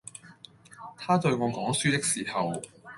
[0.97, 2.59] 他對我講書的時候，